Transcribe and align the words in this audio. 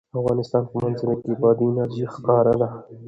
د 0.11 0.13
افغانستان 0.21 0.63
په 0.69 0.75
منظره 0.83 1.15
کې 1.23 1.31
بادي 1.41 1.65
انرژي 1.69 2.05
ښکاره 2.13 2.53
ده. 2.61 2.67